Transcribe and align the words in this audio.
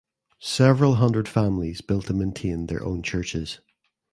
Several 0.39 0.95
hundred 0.95 1.27
families 1.29 1.81
built 1.81 2.09
and 2.09 2.17
maintained 2.17 2.69
their 2.69 2.83
own 2.83 3.03
churches. 3.03 3.59